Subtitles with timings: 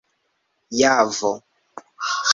[0.79, 1.31] javo